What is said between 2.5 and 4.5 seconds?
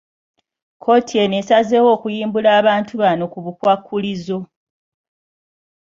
abantu bano ku bukwakkulizo.